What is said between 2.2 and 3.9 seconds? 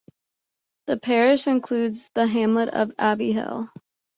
hamlet of Abbey Hill.